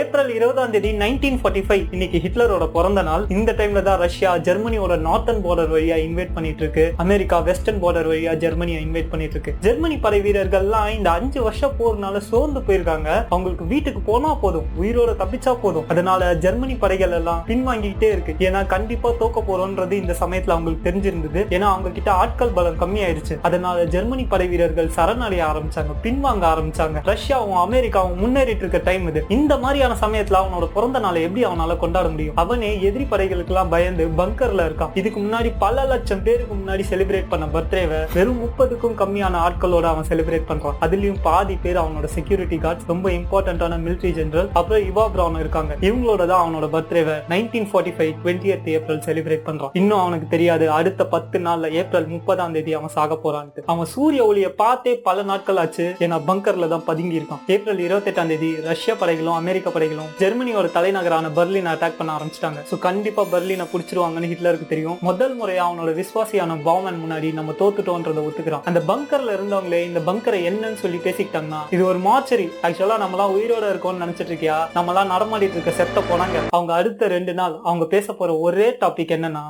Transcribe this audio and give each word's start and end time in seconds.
April 0.00 0.30
இருபதாம் 0.34 0.72
தேதி 0.74 0.90
nineteen 1.00 1.38
forty 1.40 1.62
five 1.68 1.84
இன்னைக்கு 1.94 2.18
ஹிட்லரோட 2.24 2.64
பிறந்த 2.74 3.00
நாள். 3.08 3.22
இந்த 3.36 3.50
டைம்ல 3.58 3.80
தான் 3.88 3.98
ரஷ்யா 4.02 4.30
ஜெர்மனியோட 4.46 4.94
நார்த்தன் 5.06 5.40
பார்டர் 5.46 5.70
வழியா 5.72 5.96
இன்வைட் 6.04 6.30
பண்ணிட்டு 6.36 6.62
இருக்கு 6.64 6.84
அமெரிக்கா 7.04 7.38
வெஸ்டர்ன் 7.48 7.80
பார்டர் 7.82 8.08
வழியா 8.10 8.32
ஜெர்மனியை 8.42 8.80
இன்வைட் 8.84 9.10
பண்ணிட்டு 9.12 9.34
இருக்கு 9.36 9.52
ஜெர்மனி 9.66 9.96
படை 10.04 10.20
வீரர்கள்லாம் 10.26 10.90
இந்த 10.96 11.08
அஞ்சு 11.16 11.40
வருஷ 11.46 11.70
போர்னால 11.78 12.20
சோர்ந்து 12.28 12.62
போயிருக்காங்க. 12.68 13.08
அவங்களுக்கு 13.34 13.66
வீட்டுக்கு 13.72 14.02
போனா 14.10 14.30
போதும். 14.44 14.68
உயிரோட 14.82 15.14
தப்பிச்சா 15.22 15.54
போதும். 15.64 15.88
அதனால 15.94 16.30
ஜெர்மனி 16.44 16.76
படைகள் 16.84 17.16
எல்லாம் 17.18 17.42
பின்வாங்கிக்கிட்டே 17.50 18.10
இருக்கு. 18.14 18.34
ஏன்னா 18.48 18.62
கண்டிப்பா 18.74 19.12
தோக்க 19.22 19.44
போறோம்ன்றது 19.50 19.98
இந்த 20.02 20.16
சமயத்துல 20.22 20.56
அவங்களுக்கு 20.56 20.86
தெரிஞ்சிருந்தது. 20.88 21.42
ஏன்னா 21.56 21.68
அவங்க 21.74 21.92
கிட்ட 21.98 22.12
ஆட்கள் 22.22 22.54
பலம் 22.60 22.80
கம்மியாயிருச்சு. 22.84 23.36
அதனால 23.50 23.84
ஜெர்மனி 23.96 24.26
படை 24.34 24.48
வீரர்கள் 24.54 24.90
சரணடைய 24.98 25.44
ஆரம்பிச்சாங்க. 25.50 25.98
பின்வாங்க 26.06 26.46
ஆரம்பிச்சாங்க. 26.52 27.04
ரஷ்யாவும் 27.12 27.60
அமெரிக்காவும் 27.66 28.18
முன்னேறிட்டு 28.24 28.66
இருக்க 28.66 28.82
டைம் 28.90 29.06
இது. 29.12 29.22
இந்த 29.38 29.52
மாதிரியான 29.66 29.88
சமயத்துல 30.02 30.38
அவனோட 30.42 30.66
பிறந்த 30.74 30.98
நாளை 30.98 31.22
எப்படி 31.22 31.44
அவனால 31.46 31.76
கொண்டாட 31.76 32.08
முடியும்? 32.08 32.36
அவனே 32.36 32.80
எதிரி 32.80 33.04
படைகளுக்கு 33.04 33.52
எல்லாம் 33.54 33.68
பயந்து 33.68 34.06
பங்கர்ல 34.18 34.66
இருக்கான். 34.68 34.92
இதுக்கு 34.94 35.20
முன்னாடி 35.20 35.52
பல 35.58 35.84
லட்சம் 35.84 36.22
பேருக்கு 36.22 36.54
முன்னாடி 36.54 36.84
செலிப்ரேட் 36.90 37.28
பண்ண 37.28 37.46
பர்த்டேவை 37.54 38.00
வெறும் 38.14 38.40
முப்பதுக்கும் 38.42 38.96
கம்மியான 39.02 39.40
ஆட்களோட 39.46 39.82
அவன் 39.82 40.08
செலிப்ரேட் 40.08 40.48
பண்றான். 40.50 40.76
அதுலயும் 40.80 41.20
பாதி 41.22 41.58
பேர் 41.62 41.76
அவனோட 41.76 42.04
செக்யூரிட்டி 42.04 42.56
கார்ட்ஸ் 42.56 42.86
ரொம்ப 42.86 43.10
இம்பார்ட்டன்டான 43.10 43.78
மிலிட்டரி 43.86 44.12
ஜெனரல் 44.12 44.50
அப்புறம் 44.52 44.84
இவா 44.90 45.10
பிரவுன் 45.10 45.38
இருக்காங்க. 45.38 45.76
இவங்களோட 45.80 46.26
தான் 46.26 46.42
அவனோட 46.44 46.68
பர்த்டேவை 46.76 47.16
nineteen 47.28 47.68
forty 47.72 47.94
five 47.98 48.12
twenty 48.24 48.68
April 48.76 49.02
celebrate 49.06 49.46
பண்றான். 49.46 49.70
இன்னும் 49.72 49.98
அவனுக்கு 49.98 50.26
தெரியாது 50.26 50.70
அடுத்த 50.70 51.06
பத்து 51.06 51.38
நாள்ல 51.38 51.70
ஏப்ரல் 51.70 52.06
முப்பதாம் 52.06 52.52
தேதி 52.52 52.74
அவன் 52.74 52.88
சாக 52.88 53.18
போறான்ட்டு. 53.24 53.64
அவன் 53.66 53.86
சூரிய 53.86 54.26
ஒளியை 54.26 54.50
பார்த்தே 54.50 54.94
பல 54.96 55.22
நாட்கள் 55.22 55.56
ஆச்சு. 55.56 55.94
ஏன்னா 55.98 56.20
பங்கர்ல 56.26 56.68
தான் 56.68 56.84
பதுங்கி 56.84 57.18
இருக்கான். 57.20 57.42
ஏப்ரல் 57.46 57.78
இருபத்தி 57.78 58.10
எட்டாம் 58.10 58.26
தேதி 58.26 58.56
ரஷ்ய 58.64 58.94
படைகளும் 58.94 59.38
அமெரிக்க 59.40 59.69
படைகளும் 59.74 60.10
ஜெர்மனியோட 60.22 60.66
தலைநகரான 60.76 61.30
பெர்லின் 61.38 61.70
அட்டாக் 61.72 61.98
பண்ண 61.98 62.10
ஆரம்பிச்சிட்டாங்க. 62.16 62.60
சோ 62.70 62.78
கண்டிப்பா 62.86 63.24
பெர்லினை 63.34 63.66
புடிச்சிருவாங்கன்னு 63.72 64.30
ஹிட்லருக்கு 64.32 64.68
தெரியும். 64.72 64.98
முதல் 65.08 65.34
முறையா 65.40 65.64
அவனோட 65.68 65.92
விசுவாசியான 66.00 66.58
பவுமன் 66.68 67.00
முன்னாடி 67.04 67.30
நம்ம 67.38 67.54
தோத்துட்டோன்றதை 67.62 68.22
ஒத்துக்கிறான். 68.28 68.64
அந்த 68.70 68.82
பங்கர்ல 68.92 69.36
இருந்தவங்களே 69.38 69.82
இந்த 69.90 70.02
பங்கரை 70.10 70.42
என்னன்னு 70.50 70.80
சொல்லி 70.84 71.00
பேசிக்கிட்டாங்கன்னா 71.06 71.62
இது 71.76 71.82
ஒரு 71.92 72.00
மார்ச்சரி 72.08 72.48
ஆக்சுவலா 72.68 72.98
நம்மளாம் 73.04 73.34
உயிரோட 73.38 73.64
இருக்கோம்னு 73.72 74.04
நினைச்சிட்டு 74.04 74.32
இருக்கியா 74.32 74.58
நம்மளாம் 74.78 75.12
நடமாடிட்டு 75.14 75.58
இருக்க 75.58 75.74
செத்த 75.80 76.04
போனாங்க 76.10 76.46
அவங்க 76.58 76.74
அடுத்த 76.80 77.12
ரெண்டு 77.16 77.34
நாள் 77.40 77.56
அவங்க 77.68 77.86
பேச 77.96 78.12
போற 78.20 78.38
ஒரே 78.46 78.68
டாபிக் 78.84 79.16
என்னன்னா 79.18 79.44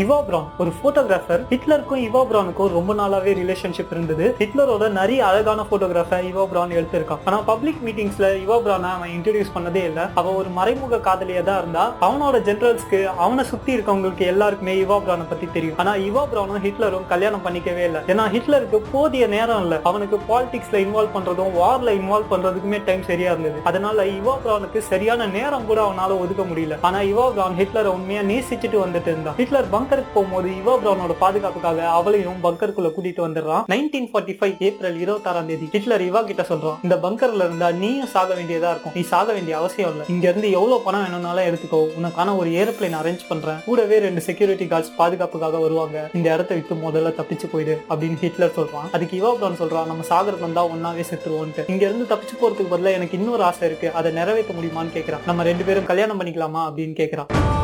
இவா 0.00 0.16
பிரவுன் 0.26 0.48
ஒரு 0.62 0.70
போட்டோகிராஃபர் 0.82 1.40
ஹிட்லருக்கும் 1.50 2.02
இவா 2.06 2.20
பிரவுனுக்கும் 2.30 2.68
ரொம்ப 2.76 2.92
நாளாவே 3.00 3.32
ரிலேஷன்ஷிப் 3.38 3.92
இருந்தது. 3.94 4.34
ஹிட்லரோட 4.38 4.84
நிறைய 4.98 5.20
அழகான 5.26 5.64
போட்டோகிராஃபர் 5.70 6.26
இவா 6.28 6.44
பிரவுன் 6.52 6.74
எடுத்திருக்கான். 6.78 7.22
ஆனா 7.24 7.38
பப்ளிக் 7.50 7.80
மீட்டிங்ஸ்ல 7.84 8.28
இவா 8.44 8.56
பிரவுனை 8.66 8.90
அவன் 8.96 9.10
இன்ட்ரடியூஸ் 9.16 9.50
பண்ணதே 9.54 9.82
இல்ல. 9.88 10.10
அவ 10.14 10.32
ஒரு 10.40 10.48
மறைமுக 10.48 11.00
காதலியா 11.08 11.42
தான் 11.48 11.58
இருந்தா 11.62 11.84
அவனோட 12.00 12.38
ஜெனரல்ஸ்க்கு 12.48 13.00
அவனை 13.24 13.44
சுத்தி 13.44 13.76
இருக்கவங்களுக்கு 13.76 14.24
எல்லாருக்குமே 14.32 14.74
இவா 14.84 14.98
பிரவுனை 15.06 15.26
பத்தி 15.32 15.48
தெரியும். 15.56 15.76
ஆனா 15.76 15.94
இவா 16.08 16.22
பிரவுனும் 16.34 16.64
ஹிட்லரும் 16.66 17.08
கல்யாணம் 17.08 17.44
பண்ணிக்கவே 17.46 17.84
இல்லை. 17.88 18.02
ஏன்னா 18.12 18.26
ஹிட்லருக்கு 18.36 18.80
போதிய 18.92 19.26
நேரம் 19.36 19.62
இல்ல. 19.62 19.80
அவனுக்கு 19.90 20.18
பாலிடிக்ஸ்ல 20.30 20.82
இன்வால்வ் 20.84 21.16
பண்றதும் 21.16 21.52
வார்ல 21.60 21.96
இன்வால்வ் 22.00 22.32
பண்றதுக்குமே 22.32 22.80
டைம் 22.84 23.04
சரியா 23.10 23.32
இருந்தது. 23.32 23.60
அதனால 23.64 24.06
இவா 24.18 24.36
பிரவுனுக்கு 24.46 24.78
சரியான 24.92 25.26
நேரம் 25.38 25.68
கூட 25.72 25.80
அவனால 25.88 26.20
ஒதுக்க 26.24 26.42
முடியல. 26.52 26.80
ஆனா 26.80 27.00
இவா 27.12 27.26
பிரவுன் 27.36 27.60
ஹிட்லரை 27.62 27.92
உண்மையா 27.98 28.24
நேசிச்சுட்டு 28.32 28.80
வந்துட்டு 28.86 29.12
இருந்தான். 29.14 29.38
ஹிட்லர் 29.42 29.68
பங்கர் 29.72 29.99
பங்கருக்கு 30.00 30.12
போகும்போது 30.14 30.48
இவா 30.48 30.74
பிரவுனோட 30.82 31.14
பாதுகாப்புக்காக 31.18 31.88
அவளையும் 31.88 32.38
பங்கருக்குள்ள 32.42 32.88
கூட்டிட்டு 32.96 33.22
வந்துடுறான். 33.26 33.64
நைன்டீன் 33.70 34.08
ஃபார்ட்டி 34.12 34.34
ஃபைவ் 34.40 34.56
ஏப்ரல் 34.58 34.98
இருபத்தாறாம் 35.00 35.46
தேதி 35.46 35.68
ஹிட்லர் 35.72 36.02
இவா 36.02 36.24
கிட்ட 36.24 36.42
சொல்றான் 36.42 36.78
இந்த 36.82 36.96
பங்கர்ல 36.96 37.34
இருந்தா 37.34 37.70
நீயும் 37.70 38.06
சாக 38.06 38.34
வேண்டியதா 38.34 38.70
இருக்கும். 38.72 38.92
நீ 38.94 39.00
சாக 39.00 39.32
வேண்டிய 39.32 39.56
அவசியம் 39.56 39.90
இல்லை. 39.90 40.06
இங்க 40.08 40.28
இருந்து 40.28 40.50
எவ்வளவு 40.50 40.80
பணம் 40.80 41.02
வேணும்னாலும் 41.02 41.44
எடுத்துக்கோ. 41.44 41.80
உனக்கான 42.00 42.36
ஒரு 42.36 42.50
ஏரோப்ளேன் 42.50 42.98
அரேஞ்ச் 43.02 43.28
பண்றேன். 43.28 43.60
கூடவே 43.64 43.98
ரெண்டு 43.98 44.20
செக்யூரிட்டி 44.20 44.66
கார்ட்ஸ் 44.66 44.96
பாதுகாப்புக்காக 44.96 45.58
வருவாங்க. 45.58 46.10
இந்த 46.14 46.32
இடத்த 46.34 46.54
விட்டு 46.54 46.74
முதல்ல 46.74 47.12
தப்பிச்சு 47.20 47.46
போயிடு 47.52 47.80
அப்படின்னு 47.90 48.18
ஹிட்லர் 48.18 48.56
சொல்றான். 48.56 48.88
அதுக்கு 48.92 49.16
இவா 49.16 49.32
பிரவுன் 49.34 49.60
சொல்றான் 49.60 49.86
நம்ம 49.86 50.04
சாகருக்கு 50.10 50.46
வந்தா 50.48 50.66
ஒன்னாவே 50.66 51.04
செத்துருவோன்ட்டு. 51.10 51.70
இங்க 51.70 51.84
இருந்து 51.88 52.14
தப்பிச்சு 52.14 52.36
போறதுக்கு 52.40 52.66
பதிலா 52.70 52.92
எனக்கு 52.92 53.18
இன்னொரு 53.18 53.42
ஆசை 53.42 53.68
இருக்கு. 53.68 53.92
அதை 53.92 54.12
நிறைவேற்ற 54.12 54.54
முடியுமான்னு 54.54 54.96
கேக்குறான். 54.96 55.24
நம்ம 55.26 55.42
ரெண்டு 55.42 55.64
பேரும் 55.64 55.86
கல்யாணம் 55.86 56.20
பண்ணிக்கலாமா? 56.20 56.62
அப்படின்னு 56.68 56.96
கேக்குறான். 57.02 57.59